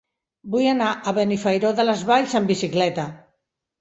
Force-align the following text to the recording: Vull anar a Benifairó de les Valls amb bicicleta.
Vull 0.53 0.69
anar 0.69 0.87
a 0.95 1.13
Benifairó 1.19 1.73
de 1.81 1.87
les 1.91 2.03
Valls 2.11 2.35
amb 2.41 2.53
bicicleta. 2.53 3.07